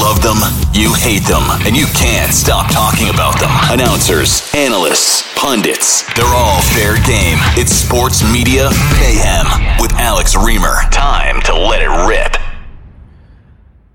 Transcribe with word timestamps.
love 0.00 0.22
them, 0.22 0.38
you 0.72 0.94
hate 0.94 1.24
them, 1.24 1.44
and 1.66 1.76
you 1.76 1.84
can't 1.94 2.32
stop 2.32 2.72
talking 2.72 3.10
about 3.10 3.38
them. 3.38 3.50
Announcers, 3.68 4.50
analysts, 4.54 5.22
pundits, 5.36 6.02
they're 6.14 6.24
all 6.24 6.62
fair 6.62 6.94
game. 7.04 7.36
It's 7.54 7.72
Sports 7.72 8.24
Media 8.32 8.70
Mayhem 8.98 9.76
with 9.78 9.92
Alex 9.92 10.34
Reimer. 10.34 10.90
Time 10.90 11.42
to 11.42 11.54
let 11.54 11.82
it 11.82 12.08
rip. 12.08 12.34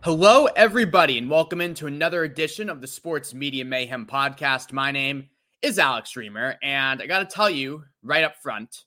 Hello, 0.02 0.46
everybody, 0.46 1.18
and 1.18 1.28
welcome 1.28 1.60
into 1.60 1.88
another 1.88 2.24
edition 2.24 2.70
of 2.70 2.82
the 2.82 2.88
Sports 2.88 3.34
Media 3.34 3.66
Mayhem 3.66 4.06
podcast. 4.06 4.72
My 4.72 4.92
name 4.92 5.30
is 5.64 5.80
Alex 5.80 6.14
Reimer, 6.14 6.58
and 6.62 7.02
I 7.02 7.08
got 7.08 7.28
to 7.28 7.36
tell 7.36 7.50
you 7.50 7.84
right 8.04 8.24
up 8.24 8.36
front 8.44 8.84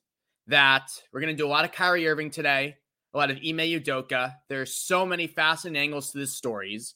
that 0.46 0.87
we're 1.12 1.21
going 1.21 1.37
to 1.37 1.43
do 1.43 1.48
a 1.48 1.50
lot 1.50 1.64
of 1.64 1.73
Kyrie 1.73 2.07
Irving 2.07 2.30
today 2.30 2.77
a 3.14 3.19
lot 3.19 3.30
of 3.30 3.39
Ime 3.39 3.59
Udoka. 3.59 4.35
There's 4.48 4.75
so 4.75 5.07
many 5.07 5.27
fascinating 5.27 5.82
angles 5.82 6.12
to 6.12 6.19
these 6.19 6.35
stories. 6.35 6.95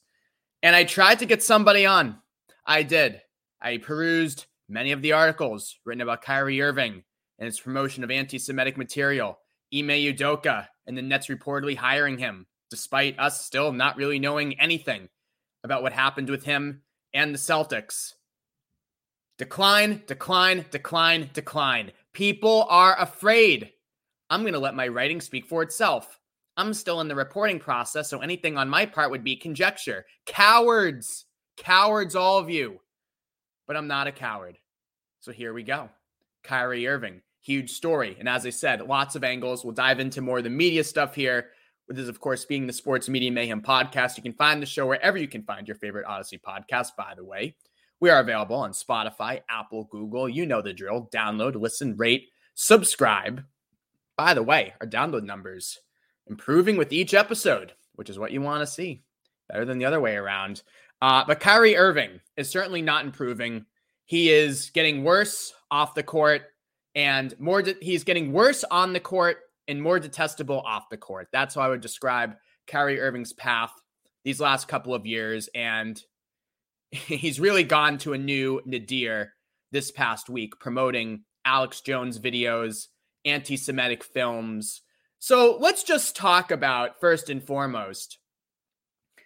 And 0.63 0.77
I 0.77 0.85
tried 0.85 1.19
to 1.19 1.25
get 1.25 1.43
somebody 1.43 1.85
on. 1.85 2.17
I 2.65 2.83
did. 2.83 3.21
I 3.61 3.77
perused 3.77 4.45
many 4.69 4.93
of 4.93 5.01
the 5.01 5.11
articles 5.11 5.77
written 5.85 6.01
about 6.01 6.21
Kyrie 6.21 6.61
Irving 6.61 7.03
and 7.37 7.45
his 7.45 7.59
promotion 7.59 8.03
of 8.03 8.09
anti 8.09 8.39
Semitic 8.39 8.77
material, 8.77 9.37
Ime 9.73 9.89
Udoka, 9.89 10.67
and 10.87 10.97
the 10.97 11.01
Nets 11.01 11.27
reportedly 11.27 11.75
hiring 11.75 12.17
him, 12.17 12.47
despite 12.71 13.19
us 13.19 13.45
still 13.45 13.73
not 13.73 13.97
really 13.97 14.19
knowing 14.19 14.57
anything 14.57 15.09
about 15.65 15.83
what 15.83 15.91
happened 15.91 16.29
with 16.29 16.45
him 16.45 16.81
and 17.13 17.33
the 17.33 17.39
Celtics. 17.39 18.13
Decline, 19.37 20.03
decline, 20.07 20.65
decline, 20.71 21.29
decline. 21.33 21.91
People 22.13 22.67
are 22.69 22.97
afraid. 23.01 23.71
I'm 24.29 24.41
going 24.41 24.53
to 24.53 24.59
let 24.59 24.75
my 24.75 24.87
writing 24.87 25.19
speak 25.19 25.45
for 25.45 25.61
itself. 25.61 26.19
I'm 26.55 26.73
still 26.73 27.01
in 27.01 27.07
the 27.07 27.15
reporting 27.15 27.59
process, 27.59 28.09
so 28.09 28.19
anything 28.19 28.57
on 28.57 28.69
my 28.69 28.85
part 28.85 29.11
would 29.11 29.23
be 29.23 29.35
conjecture. 29.35 30.05
Cowards! 30.25 31.25
Cowards, 31.57 32.15
all 32.15 32.37
of 32.37 32.49
you. 32.49 32.79
But 33.67 33.77
I'm 33.77 33.87
not 33.87 34.07
a 34.07 34.11
coward. 34.11 34.57
So 35.19 35.31
here 35.31 35.53
we 35.53 35.63
go. 35.63 35.89
Kyrie 36.43 36.87
Irving, 36.87 37.21
huge 37.41 37.71
story. 37.71 38.17
And 38.19 38.27
as 38.27 38.45
I 38.45 38.49
said, 38.49 38.81
lots 38.81 39.15
of 39.15 39.23
angles. 39.23 39.63
We'll 39.63 39.73
dive 39.73 39.99
into 39.99 40.21
more 40.21 40.39
of 40.39 40.43
the 40.43 40.49
media 40.49 40.83
stuff 40.83 41.15
here. 41.15 41.49
With 41.87 41.97
this, 41.97 42.07
of 42.07 42.19
course, 42.19 42.45
being 42.45 42.65
the 42.65 42.73
Sports 42.73 43.09
Media 43.09 43.31
Mayhem 43.31 43.61
podcast. 43.61 44.15
You 44.15 44.23
can 44.23 44.33
find 44.33 44.61
the 44.61 44.65
show 44.65 44.87
wherever 44.87 45.17
you 45.17 45.27
can 45.27 45.43
find 45.43 45.67
your 45.67 45.75
favorite 45.75 46.05
Audacy 46.05 46.39
podcast, 46.39 46.89
by 46.97 47.13
the 47.15 47.25
way. 47.25 47.55
We 47.99 48.09
are 48.09 48.19
available 48.19 48.55
on 48.55 48.71
Spotify, 48.71 49.41
Apple, 49.49 49.89
Google. 49.91 50.29
You 50.29 50.45
know 50.45 50.61
the 50.61 50.73
drill. 50.73 51.09
Download, 51.13 51.55
listen, 51.55 51.97
rate, 51.97 52.29
subscribe. 52.53 53.43
By 54.17 54.33
the 54.33 54.43
way, 54.43 54.73
our 54.79 54.87
download 54.87 55.23
numbers 55.23 55.79
improving 56.27 56.77
with 56.77 56.93
each 56.93 57.13
episode, 57.13 57.73
which 57.95 58.09
is 58.09 58.19
what 58.19 58.31
you 58.31 58.41
want 58.41 58.61
to 58.61 58.71
see. 58.71 59.03
Better 59.49 59.65
than 59.65 59.77
the 59.77 59.85
other 59.85 59.99
way 59.99 60.15
around. 60.15 60.63
Uh, 61.01 61.23
but 61.27 61.39
Kyrie 61.39 61.75
Irving 61.75 62.21
is 62.37 62.49
certainly 62.49 62.81
not 62.81 63.05
improving. 63.05 63.65
He 64.05 64.31
is 64.31 64.69
getting 64.69 65.03
worse 65.03 65.53
off 65.69 65.95
the 65.95 66.03
court 66.03 66.43
and 66.95 67.37
more. 67.39 67.61
De- 67.61 67.75
he's 67.81 68.03
getting 68.03 68.31
worse 68.31 68.63
on 68.71 68.93
the 68.93 68.99
court 68.99 69.37
and 69.67 69.81
more 69.81 69.99
detestable 69.99 70.61
off 70.61 70.89
the 70.89 70.97
court. 70.97 71.27
That's 71.31 71.55
how 71.55 71.61
I 71.61 71.69
would 71.69 71.81
describe 71.81 72.35
Kyrie 72.67 73.01
Irving's 73.01 73.33
path 73.33 73.71
these 74.23 74.39
last 74.39 74.67
couple 74.67 74.93
of 74.93 75.05
years. 75.05 75.49
And 75.53 76.01
he's 76.91 77.39
really 77.39 77.63
gone 77.63 77.97
to 77.99 78.13
a 78.13 78.17
new 78.17 78.61
nadir 78.65 79.33
this 79.71 79.91
past 79.91 80.29
week, 80.29 80.59
promoting 80.59 81.23
Alex 81.45 81.81
Jones 81.81 82.19
videos 82.19 82.87
anti 83.25 83.57
Semitic 83.57 84.03
films. 84.03 84.81
So 85.25 85.55
let's 85.57 85.83
just 85.83 86.17
talk 86.17 86.51
about 86.51 86.99
first 86.99 87.29
and 87.29 87.41
foremost. 87.41 88.17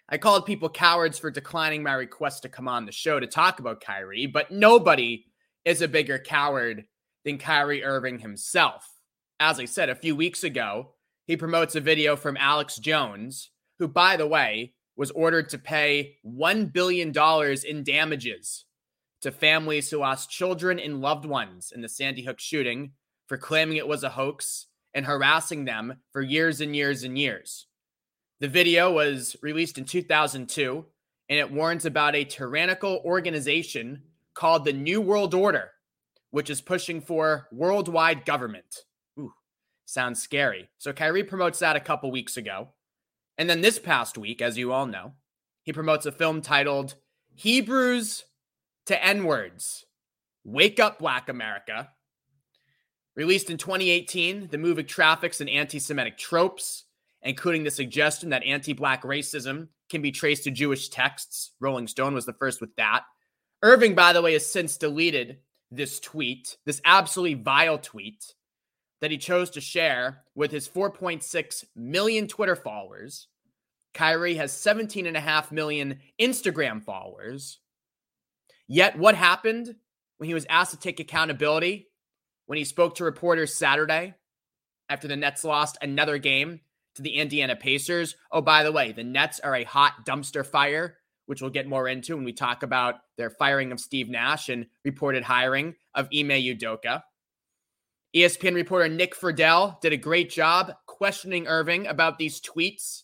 I 0.08 0.20
called 0.20 0.46
people 0.46 0.70
cowards 0.70 1.18
for 1.18 1.32
declining 1.32 1.82
my 1.82 1.94
request 1.94 2.44
to 2.44 2.50
come 2.50 2.68
on 2.68 2.86
the 2.86 2.92
show 2.92 3.20
to 3.20 3.26
talk 3.26 3.60
about 3.60 3.82
Kyrie, 3.82 4.28
but 4.28 4.52
nobody 4.52 5.26
is 5.66 5.82
a 5.82 5.88
bigger 5.88 6.20
coward 6.20 6.86
than 7.26 7.40
Kyrie 7.40 7.84
Irving 7.84 8.20
himself. 8.20 8.88
As 9.40 9.60
I 9.60 9.66
said 9.66 9.90
a 9.90 9.96
few 9.96 10.16
weeks 10.16 10.44
ago, 10.44 10.94
he 11.26 11.36
promotes 11.36 11.74
a 11.74 11.82
video 11.82 12.16
from 12.16 12.38
Alex 12.38 12.78
Jones, 12.78 13.50
who, 13.80 13.88
by 13.88 14.18
the 14.18 14.28
way, 14.28 14.76
was 14.96 15.10
ordered 15.10 15.50
to 15.50 15.58
pay 15.58 16.18
$1 16.24 16.72
billion 16.72 17.12
in 17.68 17.84
damages 17.84 18.66
to 19.22 19.32
families 19.32 19.90
who 19.90 19.98
lost 19.98 20.30
children 20.30 20.78
and 20.78 21.02
loved 21.02 21.26
ones 21.26 21.72
in 21.74 21.82
the 21.82 21.90
Sandy 21.90 22.22
Hook 22.22 22.40
shooting 22.40 22.92
for 23.26 23.40
claiming 23.40 23.78
it 23.78 23.88
was 23.88 24.04
a 24.04 24.10
hoax 24.10 24.67
and 24.94 25.06
harassing 25.06 25.66
them 25.66 26.02
for 26.12 26.22
years 26.22 26.62
and 26.62 26.76
years 26.76 27.04
and 27.04 27.18
years. 27.18 27.68
The 28.40 28.48
video 28.48 28.92
was 28.92 29.36
released 29.42 29.78
in 29.78 29.86
2002 29.86 30.86
and 31.30 31.40
it 31.40 31.52
warns 31.52 31.86
about 31.86 32.16
a 32.16 32.24
tyrannical 32.24 33.02
organization 33.04 34.04
called 34.34 34.64
the 34.64 34.74
New 34.74 35.02
World 35.02 35.34
Order, 35.34 35.72
which 36.32 36.50
is 36.50 36.62
pushing 36.62 37.02
for 37.02 37.48
worldwide 37.52 38.26
government. 38.26 38.84
Ooh, 39.20 39.34
sounds 39.86 40.22
scary. 40.22 40.70
So 40.78 40.94
Kyrie 40.94 41.24
promotes 41.24 41.60
that 41.60 41.76
a 41.76 41.82
couple 41.82 42.12
weeks 42.12 42.38
ago. 42.38 42.70
And 43.38 43.50
then 43.50 43.62
this 43.62 43.80
past 43.80 44.18
week, 44.18 44.42
as 44.42 44.58
you 44.58 44.72
all 44.72 44.86
know, 44.86 45.14
he 45.64 45.74
promotes 45.74 46.06
a 46.06 46.12
film 46.12 46.42
titled 46.42 46.96
Hebrews 47.36 48.24
to 48.86 49.04
N 49.04 49.26
Words 49.26 49.86
Wake 50.44 50.80
Up 50.80 51.00
Black 51.00 51.28
America, 51.30 51.90
Released 53.18 53.50
in 53.50 53.58
2018, 53.58 54.50
the 54.52 54.60
movie 54.60 54.84
traffics 54.84 55.42
and 55.42 55.50
anti 55.50 55.80
Semitic 55.80 56.20
tropes, 56.20 56.84
including 57.24 57.64
the 57.64 57.72
suggestion 57.72 58.30
that 58.30 58.44
anti 58.44 58.74
Black 58.74 59.02
racism 59.02 59.70
can 59.90 60.04
be 60.04 60.12
traced 60.12 60.44
to 60.44 60.52
Jewish 60.52 60.90
texts. 60.90 61.52
Rolling 61.60 61.88
Stone 61.88 62.14
was 62.14 62.28
the 62.28 62.34
first 62.34 62.62
with 62.62 62.76
that. 62.76 63.06
Irving, 63.64 63.96
by 63.96 64.14
the 64.14 64.22
way, 64.22 64.34
has 64.34 64.46
since 64.46 64.78
deleted 64.78 65.40
this 65.72 66.00
tweet, 66.00 66.58
this 66.66 66.80
absolutely 66.86 67.34
vile 67.34 67.80
tweet 67.80 68.36
that 69.02 69.10
he 69.10 69.18
chose 69.18 69.50
to 69.50 69.62
share 69.62 70.24
with 70.36 70.52
his 70.52 70.70
4.6 70.70 71.64
million 71.76 72.28
Twitter 72.28 72.56
followers. 72.56 73.28
Kyrie 73.96 74.36
has 74.36 74.54
17.5 74.54 75.52
million 75.52 76.00
Instagram 76.22 76.84
followers. 76.84 77.60
Yet, 78.68 78.96
what 78.96 79.16
happened 79.16 79.74
when 80.18 80.28
he 80.28 80.36
was 80.36 80.46
asked 80.50 80.72
to 80.72 80.80
take 80.80 81.00
accountability 81.00 81.88
when 82.48 82.58
he 82.58 82.66
spoke 82.66 82.96
to 82.96 83.04
reporters 83.04 83.56
Saturday 83.56 84.16
after 84.90 85.08
the 85.08 85.16
Nets 85.16 85.44
lost 85.44 85.78
another 85.82 86.18
game 86.18 86.62
to 86.96 87.02
the 87.02 87.16
Indiana 87.16 87.56
Pacers. 87.56 88.16
Oh, 88.32 88.42
by 88.42 88.64
the 88.64 88.72
way, 88.72 88.92
the 88.92 89.04
Nets 89.04 89.40
are 89.40 89.56
a 89.56 89.64
hot 89.64 90.06
dumpster 90.06 90.46
fire, 90.46 90.98
which 91.28 91.42
we'll 91.42 91.52
get 91.52 91.68
more 91.68 91.88
into 91.88 92.16
when 92.16 92.26
we 92.26 92.34
talk 92.34 92.64
about 92.64 92.96
their 93.18 93.30
firing 93.30 93.72
of 93.72 93.80
Steve 93.80 94.10
Nash 94.10 94.50
and 94.50 94.66
reported 94.84 95.24
hiring 95.24 95.76
of 95.94 96.08
Ime 96.14 96.30
Udoka. 96.30 97.04
ESPN 98.16 98.56
reporter 98.56 98.88
Nick 98.88 99.16
Friedell 99.16 99.80
did 99.82 99.94
a 99.94 99.98
great 99.98 100.32
job 100.32 100.74
questioning 100.88 101.48
Irving 101.48 101.86
about 101.86 102.18
these 102.18 102.42
tweets. 102.42 103.04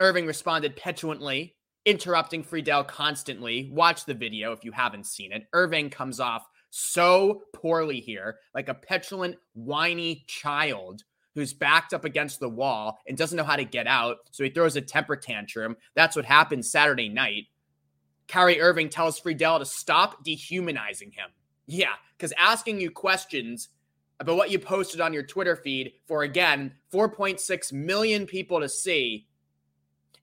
Irving 0.00 0.26
responded 0.26 0.76
petulantly, 0.76 1.56
interrupting 1.86 2.44
Friedell 2.44 2.86
constantly. 2.86 3.70
Watch 3.72 4.04
the 4.04 4.12
video 4.12 4.52
if 4.52 4.64
you 4.64 4.72
haven't 4.72 5.06
seen 5.06 5.32
it. 5.32 5.44
Irving 5.54 5.88
comes 5.88 6.20
off 6.20 6.44
so 6.78 7.40
poorly 7.54 8.00
here, 8.00 8.36
like 8.54 8.68
a 8.68 8.74
petulant, 8.74 9.36
whiny 9.54 10.24
child 10.26 11.04
who's 11.34 11.54
backed 11.54 11.94
up 11.94 12.04
against 12.04 12.38
the 12.38 12.50
wall 12.50 12.98
and 13.06 13.16
doesn't 13.16 13.38
know 13.38 13.44
how 13.44 13.56
to 13.56 13.64
get 13.64 13.86
out. 13.86 14.18
So 14.30 14.44
he 14.44 14.50
throws 14.50 14.76
a 14.76 14.82
temper 14.82 15.16
tantrum. 15.16 15.78
That's 15.94 16.16
what 16.16 16.26
happened 16.26 16.66
Saturday 16.66 17.08
night. 17.08 17.44
Kyrie 18.28 18.60
Irving 18.60 18.90
tells 18.90 19.18
Friedell 19.18 19.58
to 19.58 19.64
stop 19.64 20.22
dehumanizing 20.22 21.12
him. 21.12 21.30
Yeah, 21.66 21.94
because 22.16 22.34
asking 22.36 22.80
you 22.80 22.90
questions 22.90 23.70
about 24.20 24.36
what 24.36 24.50
you 24.50 24.58
posted 24.58 25.00
on 25.00 25.14
your 25.14 25.22
Twitter 25.22 25.56
feed 25.56 25.92
for, 26.06 26.24
again, 26.24 26.74
4.6 26.92 27.72
million 27.72 28.26
people 28.26 28.60
to 28.60 28.68
see 28.68 29.26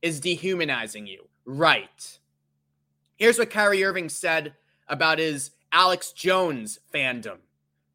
is 0.03 0.19
dehumanizing 0.19 1.08
you. 1.08 1.28
Right. 1.46 2.19
Here's 3.16 3.39
what 3.39 3.50
Kyrie 3.50 3.83
Irving 3.83 4.10
said 4.10 4.54
about 4.88 5.18
his 5.18 5.51
Alex 5.74 6.12
Jones 6.12 6.80
fandom. 6.94 7.38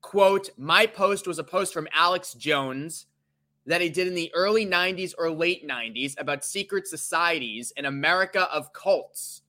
Quote, 0.00 0.50
my 0.58 0.84
post 0.84 1.28
was 1.28 1.38
a 1.38 1.44
post 1.44 1.72
from 1.72 1.86
Alex 1.94 2.34
Jones 2.34 3.06
that 3.66 3.80
he 3.80 3.88
did 3.88 4.08
in 4.08 4.14
the 4.14 4.32
early 4.34 4.66
90s 4.66 5.14
or 5.16 5.30
late 5.30 5.66
90s 5.66 6.18
about 6.18 6.44
secret 6.44 6.88
societies 6.88 7.72
in 7.76 7.84
America 7.84 8.50
of 8.52 8.72
cults. 8.72 9.42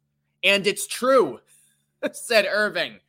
And 0.44 0.68
it's 0.68 0.86
true, 0.86 1.40
said 2.12 2.46
Irving. 2.48 3.00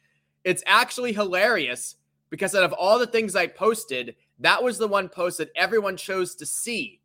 It's 0.44 0.62
actually 0.66 1.12
hilarious 1.12 1.96
because 2.30 2.54
out 2.54 2.62
of 2.62 2.72
all 2.72 2.98
the 2.98 3.06
things 3.06 3.36
I 3.36 3.46
posted, 3.46 4.16
that 4.38 4.62
was 4.62 4.78
the 4.78 4.88
one 4.88 5.08
post 5.08 5.38
that 5.38 5.50
everyone 5.54 5.98
chose 5.98 6.34
to 6.36 6.46
see. 6.46 7.00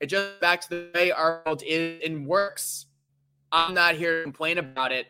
It 0.00 0.06
just 0.06 0.38
back 0.40 0.60
to 0.62 0.68
the 0.68 0.90
way 0.94 1.12
our 1.12 1.42
world 1.46 1.62
is 1.64 2.02
and 2.04 2.26
works. 2.26 2.86
I'm 3.52 3.72
not 3.72 3.94
here 3.94 4.18
to 4.18 4.22
complain 4.24 4.58
about 4.58 4.92
it. 4.92 5.06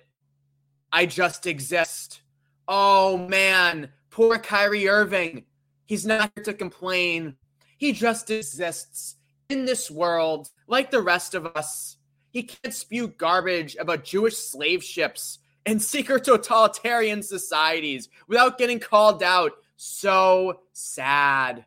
I 0.93 1.07
just 1.07 1.47
exist. 1.47 2.21
Oh 2.67 3.17
man, 3.17 3.91
poor 4.11 4.39
Kyrie 4.39 4.89
Irving. 4.89 5.45
He's 5.87 6.07
not 6.07 6.33
here 6.35 6.45
to 6.45 6.55
complain. 6.55 7.37
He 7.77 7.93
just 7.93 8.31
exists 8.31 9.17
in 9.49 9.65
this 9.65 9.91
world 9.91 10.51
like 10.67 10.91
the 10.91 11.03
rest 11.03 11.35
of 11.35 11.47
us. 11.47 11.99
He 12.31 12.45
can't 12.45 12.75
spew 12.75 13.09
garbage 13.09 13.77
about 13.77 14.05
Jewish 14.05 14.37
slave 14.37 14.83
ships 14.83 15.39
and 15.67 15.81
secret 15.81 16.25
totalitarian 16.25 17.23
societies 17.23 18.09
without 18.27 18.59
getting 18.59 18.81
called 18.81 19.23
out. 19.23 19.53
So 19.77 20.61
sad. 20.73 21.67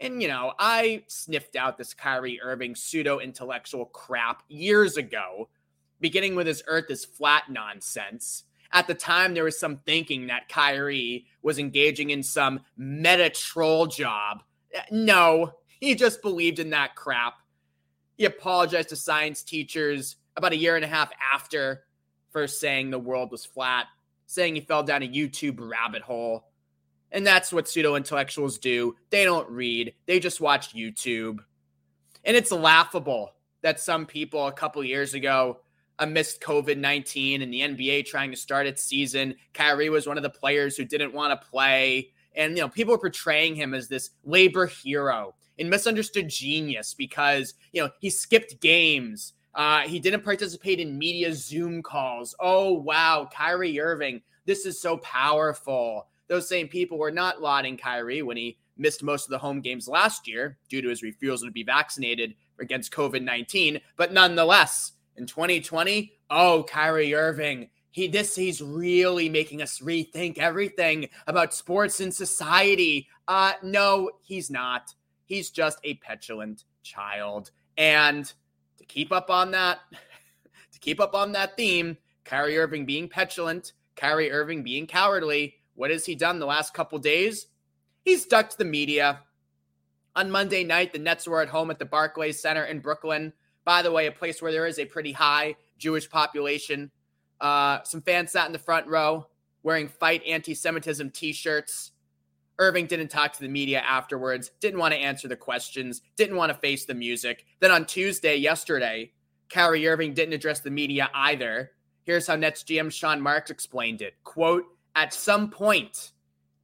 And, 0.00 0.22
you 0.22 0.28
know, 0.28 0.52
I 0.58 1.02
sniffed 1.08 1.56
out 1.56 1.76
this 1.76 1.94
Kyrie 1.94 2.40
Irving 2.40 2.74
pseudo 2.74 3.18
intellectual 3.18 3.86
crap 3.86 4.42
years 4.48 4.96
ago, 4.96 5.48
beginning 6.00 6.36
with 6.36 6.46
his 6.46 6.62
Earth 6.66 6.90
is 6.90 7.04
flat 7.04 7.44
nonsense. 7.50 8.44
At 8.72 8.86
the 8.86 8.94
time, 8.94 9.34
there 9.34 9.44
was 9.44 9.58
some 9.58 9.78
thinking 9.86 10.26
that 10.26 10.48
Kyrie 10.48 11.26
was 11.42 11.58
engaging 11.58 12.10
in 12.10 12.22
some 12.22 12.60
meta 12.76 13.30
troll 13.30 13.86
job. 13.86 14.42
Eh, 14.74 14.80
no, 14.90 15.52
he 15.80 15.94
just 15.94 16.20
believed 16.22 16.58
in 16.58 16.70
that 16.70 16.94
crap. 16.94 17.34
He 18.16 18.24
apologized 18.24 18.90
to 18.90 18.96
science 18.96 19.42
teachers 19.42 20.16
about 20.36 20.52
a 20.52 20.56
year 20.56 20.76
and 20.76 20.84
a 20.84 20.88
half 20.88 21.10
after 21.32 21.84
first 22.30 22.60
saying 22.60 22.90
the 22.90 22.98
world 22.98 23.30
was 23.30 23.44
flat, 23.44 23.86
saying 24.26 24.54
he 24.54 24.60
fell 24.60 24.82
down 24.82 25.02
a 25.02 25.08
YouTube 25.08 25.58
rabbit 25.58 26.02
hole. 26.02 26.48
And 27.10 27.26
that's 27.26 27.52
what 27.52 27.68
pseudo 27.68 27.94
intellectuals 27.94 28.58
do. 28.58 28.96
They 29.10 29.24
don't 29.24 29.48
read, 29.48 29.94
they 30.06 30.20
just 30.20 30.40
watch 30.40 30.74
YouTube. 30.74 31.38
And 32.24 32.36
it's 32.36 32.52
laughable 32.52 33.32
that 33.62 33.80
some 33.80 34.04
people 34.04 34.46
a 34.46 34.52
couple 34.52 34.84
years 34.84 35.14
ago 35.14 35.60
amidst 35.98 36.40
COVID 36.40 36.78
19 36.78 37.42
and 37.42 37.52
the 37.52 37.60
NBA 37.60 38.06
trying 38.06 38.30
to 38.30 38.36
start 38.36 38.66
its 38.66 38.82
season, 38.82 39.34
Kyrie 39.54 39.90
was 39.90 40.06
one 40.06 40.16
of 40.16 40.22
the 40.22 40.30
players 40.30 40.76
who 40.76 40.84
didn't 40.84 41.12
want 41.12 41.38
to 41.38 41.48
play. 41.48 42.10
And, 42.34 42.56
you 42.56 42.62
know, 42.62 42.68
people 42.68 42.92
were 42.92 42.98
portraying 42.98 43.54
him 43.54 43.74
as 43.74 43.88
this 43.88 44.10
labor 44.24 44.66
hero 44.66 45.34
and 45.58 45.68
misunderstood 45.68 46.28
genius 46.28 46.94
because, 46.94 47.54
you 47.72 47.82
know, 47.82 47.90
he 48.00 48.10
skipped 48.10 48.60
games. 48.60 49.32
Uh, 49.54 49.80
he 49.80 49.98
didn't 49.98 50.22
participate 50.22 50.78
in 50.78 50.98
media 50.98 51.34
Zoom 51.34 51.82
calls. 51.82 52.34
Oh, 52.38 52.74
wow. 52.74 53.28
Kyrie 53.32 53.80
Irving, 53.80 54.22
this 54.46 54.66
is 54.66 54.80
so 54.80 54.98
powerful 54.98 56.06
those 56.28 56.48
same 56.48 56.68
people 56.68 56.98
were 56.98 57.10
not 57.10 57.40
lauding 57.40 57.76
Kyrie 57.76 58.22
when 58.22 58.36
he 58.36 58.58
missed 58.76 59.02
most 59.02 59.24
of 59.24 59.30
the 59.30 59.38
home 59.38 59.60
games 59.60 59.88
last 59.88 60.28
year 60.28 60.56
due 60.68 60.80
to 60.80 60.88
his 60.88 61.02
refusal 61.02 61.48
to 61.48 61.52
be 61.52 61.64
vaccinated 61.64 62.34
against 62.60 62.92
COVID 62.92 63.22
19. 63.22 63.80
But 63.96 64.12
nonetheless, 64.12 64.92
in 65.18 65.26
2020, 65.26 66.12
oh, 66.30 66.64
Kyrie 66.68 67.14
Irving, 67.14 67.68
he 67.90 68.06
this 68.06 68.36
he's 68.36 68.62
really 68.62 69.28
making 69.28 69.60
us 69.60 69.80
rethink 69.80 70.38
everything 70.38 71.08
about 71.26 71.52
sports 71.52 72.00
and 72.00 72.14
society. 72.14 73.08
Uh 73.26 73.54
no, 73.62 74.10
he's 74.22 74.50
not. 74.50 74.94
He's 75.24 75.50
just 75.50 75.78
a 75.84 75.94
petulant 75.94 76.64
child. 76.82 77.50
And 77.76 78.32
to 78.78 78.84
keep 78.84 79.12
up 79.12 79.30
on 79.30 79.50
that, 79.50 79.78
to 80.72 80.78
keep 80.78 81.00
up 81.00 81.14
on 81.14 81.32
that 81.32 81.56
theme, 81.56 81.96
Kyrie 82.24 82.58
Irving 82.58 82.86
being 82.86 83.08
petulant, 83.08 83.72
Kyrie 83.96 84.30
Irving 84.30 84.62
being 84.62 84.86
cowardly, 84.86 85.56
what 85.74 85.90
has 85.90 86.06
he 86.06 86.14
done 86.14 86.38
the 86.38 86.46
last 86.46 86.74
couple 86.74 86.98
days? 86.98 87.46
He's 88.04 88.26
ducked 88.26 88.58
the 88.58 88.64
media. 88.64 89.20
On 90.14 90.30
Monday 90.30 90.64
night, 90.64 90.92
the 90.92 90.98
Nets 90.98 91.28
were 91.28 91.42
at 91.42 91.48
home 91.48 91.70
at 91.70 91.78
the 91.78 91.84
Barclays 91.84 92.40
Center 92.40 92.64
in 92.64 92.80
Brooklyn. 92.80 93.32
By 93.68 93.82
the 93.82 93.92
way, 93.92 94.06
a 94.06 94.12
place 94.12 94.40
where 94.40 94.50
there 94.50 94.66
is 94.66 94.78
a 94.78 94.86
pretty 94.86 95.12
high 95.12 95.54
Jewish 95.76 96.08
population. 96.08 96.90
Uh, 97.38 97.82
some 97.82 98.00
fans 98.00 98.30
sat 98.30 98.46
in 98.46 98.52
the 98.54 98.58
front 98.58 98.86
row 98.86 99.26
wearing 99.62 99.88
fight 99.88 100.22
anti 100.26 100.54
Semitism 100.54 101.10
t 101.10 101.34
shirts. 101.34 101.92
Irving 102.58 102.86
didn't 102.86 103.08
talk 103.08 103.34
to 103.34 103.40
the 103.42 103.48
media 103.48 103.80
afterwards, 103.80 104.52
didn't 104.60 104.80
want 104.80 104.94
to 104.94 104.98
answer 104.98 105.28
the 105.28 105.36
questions, 105.36 106.00
didn't 106.16 106.36
want 106.36 106.50
to 106.50 106.56
face 106.60 106.86
the 106.86 106.94
music. 106.94 107.44
Then 107.60 107.70
on 107.70 107.84
Tuesday, 107.84 108.36
yesterday, 108.36 109.12
Kyrie 109.50 109.86
Irving 109.86 110.14
didn't 110.14 110.32
address 110.32 110.60
the 110.60 110.70
media 110.70 111.10
either. 111.12 111.72
Here's 112.04 112.26
how 112.26 112.36
Nets 112.36 112.62
GM 112.62 112.90
Sean 112.90 113.20
Marks 113.20 113.50
explained 113.50 114.00
it. 114.00 114.14
Quote, 114.24 114.64
at 114.96 115.12
some 115.12 115.50
point, 115.50 116.12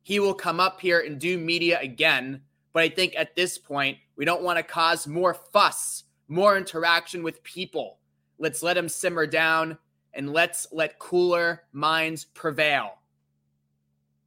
he 0.05 0.21
will 0.21 0.33
come 0.33 0.59
up 0.59 0.81
here 0.81 1.01
and 1.01 1.21
do 1.21 1.37
media 1.37 1.79
again. 1.83 2.41
But 2.73 2.83
I 2.83 2.89
think 2.89 3.13
at 3.15 3.37
this 3.37 3.59
point, 3.59 3.99
we 4.17 4.25
don't 4.25 4.43
want 4.43 4.57
to 4.57 4.63
cause 4.63 5.07
more 5.07 5.35
fuss, 5.35 6.04
more 6.29 6.57
interaction 6.57 7.23
with 7.23 7.43
people. 7.43 7.99
Let's 8.39 8.63
let 8.63 8.77
him 8.77 8.89
simmer 8.89 9.27
down 9.27 9.79
and 10.13 10.33
let's 10.33 10.67
let 10.73 10.99
cooler 10.99 11.63
minds 11.73 12.25
prevail. 12.25 12.99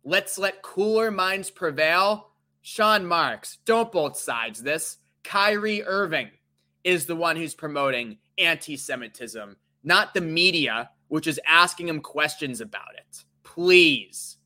Let's 0.03 0.37
let 0.37 0.61
cooler 0.61 1.11
minds 1.11 1.49
prevail. 1.49 2.31
Sean 2.61 3.05
Marks, 3.05 3.57
don't 3.65 3.91
both 3.91 4.17
sides 4.17 4.61
this. 4.61 4.97
Kyrie 5.23 5.83
Irving 5.83 6.29
is 6.83 7.05
the 7.05 7.15
one 7.15 7.35
who's 7.35 7.55
promoting 7.55 8.17
anti 8.37 8.77
Semitism, 8.77 9.55
not 9.83 10.13
the 10.13 10.21
media, 10.21 10.89
which 11.07 11.27
is 11.27 11.39
asking 11.47 11.87
him 11.87 11.99
questions 12.01 12.61
about 12.61 12.93
it 12.95 13.25
please. 13.57 14.37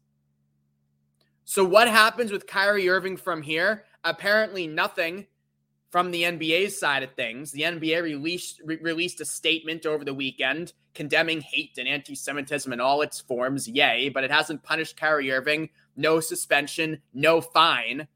So, 1.44 1.66
what 1.66 1.90
happens 1.90 2.32
with 2.32 2.48
Kyrie 2.48 2.88
Irving 2.88 3.18
from 3.18 3.42
here? 3.42 3.84
Apparently, 4.06 4.68
nothing 4.68 5.28
from 5.92 6.10
the 6.10 6.24
NBA's 6.24 6.80
side 6.80 7.04
of 7.04 7.14
things. 7.14 7.52
The 7.52 7.64
NBA 7.64 8.02
released 8.02 8.62
re- 8.64 8.80
released 8.82 9.22
a 9.22 9.26
statement 9.26 9.86
over 9.86 10.04
the 10.04 10.14
weekend 10.14 10.74
condemning 10.94 11.42
hate 11.42 11.78
and 11.78 11.88
anti-Semitism 11.88 12.72
in 12.72 12.82
all 12.82 13.02
its 13.02 13.20
forms. 13.20 13.68
Yay! 13.68 14.10
But 14.10 14.24
it 14.24 14.32
hasn't 14.32 14.64
punished 14.64 14.98
Kyrie 14.98 15.32
Irving. 15.32 15.70
No 15.96 16.20
suspension, 16.20 17.02
no 17.14 17.42
fine. 17.42 18.08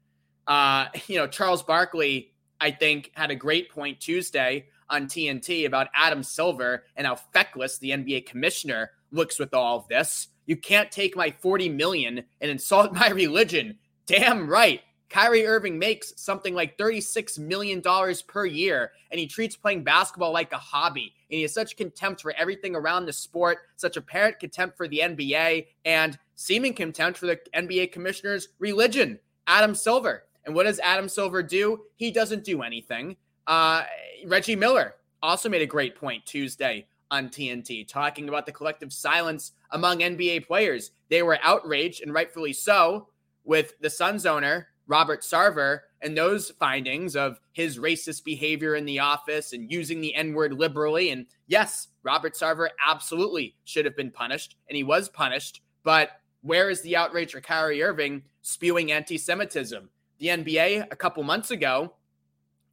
Uh, 0.46 0.86
you 1.06 1.16
know, 1.16 1.26
Charles 1.26 1.62
Barkley, 1.62 2.32
I 2.60 2.70
think, 2.70 3.12
had 3.14 3.30
a 3.30 3.36
great 3.36 3.70
point 3.70 4.00
Tuesday 4.00 4.66
on 4.88 5.06
TNT 5.06 5.66
about 5.66 5.88
Adam 5.94 6.22
Silver 6.22 6.84
and 6.96 7.06
how 7.06 7.16
feckless 7.16 7.78
the 7.78 7.90
NBA 7.90 8.26
commissioner 8.26 8.90
looks 9.10 9.38
with 9.38 9.52
all 9.52 9.78
of 9.78 9.88
this. 9.88 10.28
You 10.46 10.56
can't 10.56 10.90
take 10.92 11.16
my 11.16 11.32
40 11.42 11.68
million 11.70 12.24
and 12.40 12.50
insult 12.50 12.92
my 12.94 13.10
religion. 13.10 13.78
Damn 14.06 14.48
right. 14.48 14.80
Kyrie 15.08 15.46
Irving 15.46 15.78
makes 15.78 16.12
something 16.16 16.54
like 16.54 16.76
$36 16.78 17.38
million 17.38 17.82
per 18.26 18.44
year, 18.44 18.92
and 19.10 19.20
he 19.20 19.26
treats 19.26 19.56
playing 19.56 19.84
basketball 19.84 20.32
like 20.32 20.52
a 20.52 20.58
hobby. 20.58 21.14
And 21.30 21.36
he 21.36 21.42
has 21.42 21.54
such 21.54 21.76
contempt 21.76 22.20
for 22.20 22.32
everything 22.36 22.74
around 22.74 23.06
the 23.06 23.12
sport, 23.12 23.58
such 23.76 23.96
apparent 23.96 24.40
contempt 24.40 24.76
for 24.76 24.88
the 24.88 25.00
NBA, 25.00 25.66
and 25.84 26.18
seeming 26.34 26.74
contempt 26.74 27.18
for 27.18 27.26
the 27.26 27.40
NBA 27.54 27.92
commissioner's 27.92 28.48
religion, 28.58 29.18
Adam 29.46 29.74
Silver. 29.74 30.24
And 30.44 30.54
what 30.54 30.64
does 30.64 30.80
Adam 30.80 31.08
Silver 31.08 31.42
do? 31.42 31.82
He 31.96 32.10
doesn't 32.10 32.44
do 32.44 32.62
anything. 32.62 33.16
Uh, 33.46 33.84
Reggie 34.26 34.56
Miller 34.56 34.94
also 35.22 35.48
made 35.48 35.62
a 35.62 35.66
great 35.66 35.96
point 35.96 36.24
Tuesday 36.26 36.86
on 37.10 37.28
TNT, 37.28 37.86
talking 37.86 38.28
about 38.28 38.46
the 38.46 38.52
collective 38.52 38.92
silence 38.92 39.52
among 39.70 39.98
NBA 40.00 40.46
players. 40.46 40.90
They 41.08 41.22
were 41.22 41.38
outraged, 41.42 42.02
and 42.02 42.12
rightfully 42.12 42.52
so, 42.52 43.08
with 43.44 43.74
the 43.80 43.90
Suns 43.90 44.26
owner, 44.26 44.68
Robert 44.86 45.22
Sarver, 45.22 45.80
and 46.02 46.16
those 46.16 46.50
findings 46.50 47.16
of 47.16 47.40
his 47.52 47.78
racist 47.78 48.24
behavior 48.24 48.76
in 48.76 48.84
the 48.84 49.00
office 49.00 49.52
and 49.52 49.70
using 49.70 50.00
the 50.00 50.14
N 50.14 50.34
word 50.34 50.52
liberally. 50.52 51.10
And 51.10 51.26
yes, 51.46 51.88
Robert 52.02 52.34
Sarver 52.34 52.68
absolutely 52.86 53.56
should 53.64 53.84
have 53.84 53.96
been 53.96 54.10
punished, 54.10 54.56
and 54.68 54.76
he 54.76 54.84
was 54.84 55.08
punished. 55.08 55.62
But 55.82 56.10
where 56.42 56.70
is 56.70 56.82
the 56.82 56.96
outrage 56.96 57.32
for 57.32 57.40
Kyrie 57.40 57.82
Irving 57.82 58.22
spewing 58.42 58.92
anti 58.92 59.18
Semitism? 59.18 59.88
The 60.18 60.28
NBA 60.28 60.86
a 60.90 60.96
couple 60.96 61.22
months 61.22 61.50
ago 61.50 61.94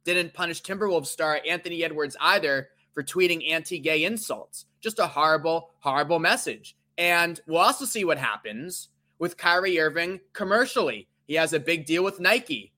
didn't 0.04 0.34
punish 0.34 0.62
Timberwolves 0.62 1.06
star 1.06 1.40
Anthony 1.48 1.82
Edwards 1.82 2.16
either 2.20 2.68
for 2.92 3.02
tweeting 3.02 3.50
anti 3.50 3.78
gay 3.78 4.04
insults. 4.04 4.66
Just 4.80 4.98
a 4.98 5.06
horrible, 5.06 5.70
horrible 5.80 6.18
message. 6.18 6.76
And 6.96 7.40
we'll 7.46 7.60
also 7.60 7.84
see 7.84 8.04
what 8.04 8.18
happens 8.18 8.90
with 9.18 9.36
Kyrie 9.36 9.80
Irving 9.80 10.20
commercially. 10.32 11.08
He 11.26 11.34
has 11.34 11.52
a 11.52 11.60
big 11.60 11.86
deal 11.86 12.04
with 12.04 12.20
Nike. 12.20 12.72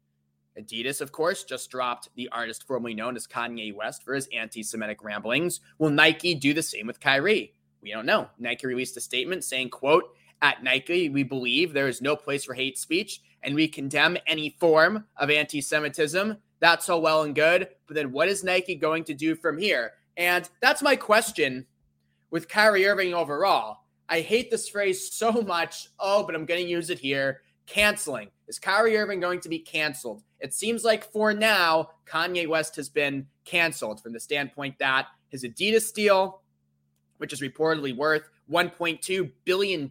Adidas, 0.59 1.01
of 1.01 1.13
course, 1.13 1.45
just 1.45 1.71
dropped 1.71 2.09
the 2.15 2.29
artist 2.31 2.67
formerly 2.67 2.95
known 2.95 3.17
as 3.17 3.27
Kanye 3.27 3.75
West 3.75 4.03
for 4.03 4.15
his 4.15 4.29
anti 4.33 4.63
Semitic 4.63 5.05
ramblings. 5.05 5.61
Will 5.79 5.91
Nike 5.91 6.35
do 6.35 6.55
the 6.55 6.63
same 6.63 6.87
with 6.87 7.01
Kyrie? 7.01 7.55
We 7.83 7.91
don't 7.91 8.07
know. 8.07 8.29
Nike 8.39 8.67
released 8.67 8.97
a 8.97 9.01
statement 9.01 9.45
saying, 9.45 9.71
quote, 9.71 10.05
at 10.43 10.63
Nike, 10.63 11.09
we 11.09 11.23
believe 11.23 11.73
there 11.73 11.89
is 11.89 12.03
no 12.03 12.17
place 12.17 12.45
for 12.45 12.55
hate 12.55 12.79
speech 12.79 13.23
and 13.43 13.55
we 13.55 13.69
condemn 13.69 14.17
any 14.27 14.57
form 14.59 15.05
of 15.17 15.31
anti 15.31 15.61
Semitism. 15.61 16.37
That's 16.61 16.89
all 16.89 17.03
well 17.03 17.23
and 17.23 17.35
good. 17.35 17.69
But 17.87 17.95
then 17.95 18.13
what 18.13 18.29
is 18.29 18.45
Nike 18.45 18.75
going 18.75 19.05
to 19.05 19.15
do 19.15 19.35
from 19.35 19.59
here? 19.59 19.93
And 20.17 20.49
that's 20.61 20.83
my 20.83 20.97
question 20.97 21.67
with 22.31 22.49
Kyrie 22.49 22.87
Irving 22.87 23.15
overall. 23.15 23.79
I 24.09 24.21
hate 24.21 24.51
this 24.51 24.69
phrase 24.69 25.13
so 25.13 25.33
much. 25.33 25.89
Oh, 25.99 26.25
but 26.25 26.35
I'm 26.35 26.47
going 26.47 26.63
to 26.63 26.71
use 26.71 26.91
it 26.91 26.99
here. 26.99 27.43
Canceling. 27.67 28.29
Is 28.49 28.59
Kyrie 28.59 28.97
Irving 28.97 29.21
going 29.21 29.41
to 29.41 29.49
be 29.49 29.59
canceled? 29.59 30.23
It 30.41 30.55
seems 30.55 30.85
like 30.85 31.11
for 31.13 31.33
now, 31.35 31.91
Kanye 32.07 32.49
West 32.49 32.77
has 32.77 32.89
been 32.89 33.27
canceled 33.45 34.01
from 34.01 34.13
the 34.13 34.21
standpoint 34.21 34.79
that 34.79 35.07
his 35.29 35.45
Adidas 35.45 35.93
deal, 35.93 36.43
which 37.19 37.33
is 37.33 37.41
reportedly 37.41 37.97
worth 37.97 38.29
$1.2 38.51 39.31
billion, 39.45 39.91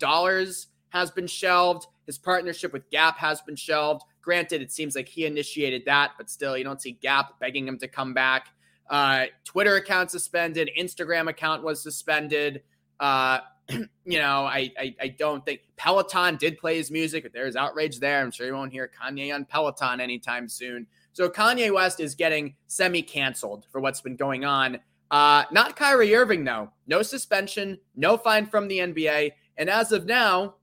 has 0.89 1.11
been 1.11 1.27
shelved. 1.27 1.87
His 2.05 2.17
partnership 2.17 2.71
with 2.71 2.89
Gap 2.89 3.17
has 3.17 3.41
been 3.41 3.55
shelved. 3.55 4.03
Granted, 4.21 4.61
it 4.61 4.71
seems 4.71 4.95
like 4.95 5.07
he 5.07 5.25
initiated 5.25 5.83
that, 5.85 6.11
but 6.17 6.29
still, 6.29 6.57
you 6.57 6.63
don't 6.63 6.81
see 6.81 6.93
Gap 6.93 7.39
begging 7.39 7.67
him 7.67 7.77
to 7.79 7.87
come 7.87 8.13
back. 8.13 8.47
Uh, 8.89 9.25
Twitter 9.43 9.75
account 9.75 10.11
suspended, 10.11 10.69
Instagram 10.79 11.29
account 11.29 11.63
was 11.63 11.81
suspended. 11.81 12.63
Uh, 12.99 13.39
you 13.69 14.19
know, 14.19 14.45
I, 14.45 14.71
I, 14.79 14.95
I 15.01 15.07
don't 15.07 15.43
think 15.45 15.61
Peloton 15.75 16.37
did 16.37 16.57
play 16.57 16.77
his 16.77 16.91
music, 16.91 17.23
but 17.23 17.33
there's 17.33 17.55
outrage 17.55 17.99
there. 17.99 18.21
I'm 18.21 18.31
sure 18.31 18.45
you 18.47 18.53
won't 18.53 18.71
hear 18.71 18.89
Kanye 18.99 19.33
on 19.33 19.45
Peloton 19.45 19.99
anytime 19.99 20.47
soon. 20.47 20.85
So 21.13 21.29
Kanye 21.29 21.73
West 21.73 21.99
is 21.99 22.13
getting 22.13 22.55
semi 22.67 23.01
canceled 23.01 23.65
for 23.71 23.79
what's 23.81 24.01
been 24.01 24.15
going 24.15 24.45
on. 24.45 24.79
Uh, 25.11 25.43
not 25.51 25.75
Kyrie 25.75 26.13
Irving 26.15 26.43
though. 26.43 26.71
No 26.87 27.01
suspension, 27.01 27.79
no 27.95 28.17
fine 28.17 28.45
from 28.45 28.67
the 28.67 28.79
NBA, 28.79 29.31
and 29.57 29.69
as 29.69 29.91
of 29.91 30.05
now, 30.05 30.55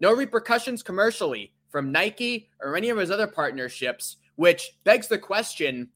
no 0.00 0.14
repercussions 0.14 0.82
commercially 0.82 1.52
from 1.68 1.92
Nike 1.92 2.48
or 2.60 2.76
any 2.76 2.88
of 2.88 2.98
his 2.98 3.10
other 3.10 3.26
partnerships. 3.26 4.16
Which 4.36 4.78
begs 4.84 5.08
the 5.08 5.18
question: 5.18 5.88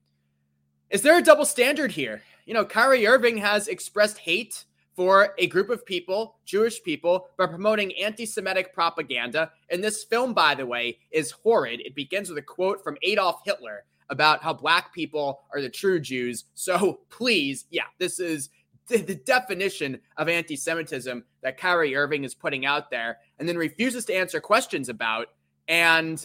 Is 0.91 1.03
there 1.03 1.17
a 1.17 1.23
double 1.23 1.45
standard 1.45 1.93
here? 1.93 2.23
You 2.45 2.55
know, 2.55 2.65
Kyrie 2.65 3.07
Irving 3.07 3.39
has 3.39 3.69
expressed 3.69 4.19
hate 4.19 4.65
for 4.95 5.35
a 5.39 5.47
group 5.47 5.71
of 5.71 5.87
people, 5.87 6.37
Jewish 6.45 6.83
people, 6.83 7.29
by 7.37 7.47
promoting 7.47 7.93
anti 7.93 8.27
Semitic 8.27 8.75
propaganda. 8.75 9.51
And 9.71 9.83
this 9.83 10.05
film, 10.05 10.35
by 10.35 10.55
the 10.55 10.67
way, 10.67 10.99
is 11.11 11.31
horrid. 11.31 11.81
It 11.81 11.95
begins 11.95 12.29
with 12.29 12.39
a 12.39 12.43
quote 12.43 12.83
from 12.85 12.97
Adolf 13.03 13.41
Hitler 13.45 13.85
about 14.11 14.43
how 14.43 14.53
black 14.53 14.93
people 14.93 15.41
are 15.53 15.61
the 15.61 15.71
true 15.71 15.99
Jews. 15.99 16.45
So 16.55 17.01
please, 17.11 17.65
yeah, 17.71 17.87
this 17.99 18.21
is 18.21 18.51
the, 18.89 19.15
definition 19.25 19.99
of 20.17 20.29
anti 20.29 20.57
Semitism 20.57 21.25
that 21.43 21.57
Kyrie 21.57 21.97
Irving 21.97 22.25
is 22.25 22.35
putting 22.35 22.67
out 22.67 22.91
there 22.91 23.19
and 23.39 23.49
then 23.49 23.57
refuses 23.57 24.05
to 24.07 24.15
answer 24.15 24.41
questions 24.41 24.89
about. 24.89 25.29
And 25.69 26.25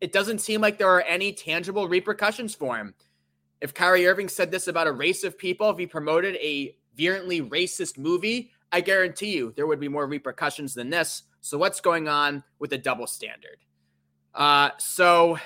it 0.00 0.12
doesn't 0.12 0.40
seem 0.40 0.60
like 0.60 0.78
there 0.78 0.90
are 0.90 1.02
any 1.02 1.32
tangible 1.32 1.88
repercussions 1.88 2.54
for 2.54 2.76
him. 2.76 2.94
If 3.60 3.72
Kyrie 3.72 4.06
Irving 4.06 4.28
said 4.28 4.50
this 4.50 4.68
about 4.68 4.86
a 4.86 4.92
race 4.92 5.24
of 5.24 5.38
people, 5.38 5.70
if 5.70 5.78
he 5.78 5.86
promoted 5.86 6.34
a 6.36 6.76
virulently 6.96 7.42
racist 7.42 7.98
movie, 7.98 8.50
I 8.72 8.80
guarantee 8.80 9.36
you 9.36 9.52
there 9.56 9.66
would 9.66 9.80
be 9.80 9.88
more 9.88 10.06
repercussions 10.06 10.74
than 10.74 10.90
this. 10.90 11.22
So 11.40 11.58
what's 11.58 11.80
going 11.80 12.08
on 12.08 12.42
with 12.58 12.70
the 12.70 12.78
double 12.78 13.06
standard? 13.06 13.58
Uh, 14.34 14.70
so 14.78 15.38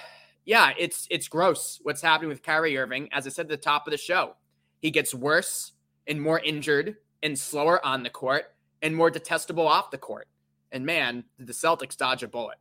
yeah, 0.45 0.73
it's 0.78 1.07
it's 1.11 1.28
gross 1.28 1.78
what's 1.83 2.02
happening 2.02 2.28
with 2.28 2.42
Kyrie 2.42 2.76
Irving. 2.76 3.09
As 3.12 3.26
I 3.26 3.30
said 3.30 3.47
at 3.47 3.50
the 3.50 3.57
top 3.57 3.87
of 3.87 3.90
the 3.90 3.99
show, 3.99 4.37
he 4.80 4.90
gets 4.90 5.14
worse 5.14 5.73
and 6.07 6.21
more 6.21 6.40
injured 6.40 6.97
and 7.23 7.38
slower 7.38 7.85
on 7.85 8.02
the 8.02 8.11
court 8.11 8.47
and 8.83 8.97
more 8.97 9.11
detestable 9.11 9.69
off 9.69 9.90
the 9.90 9.99
court. 9.99 10.26
And 10.73 10.87
man, 10.87 11.25
did 11.38 11.47
the 11.47 11.52
Celtics 11.52 11.97
dodge 11.97 12.23
a 12.23 12.28
bullet. 12.28 12.59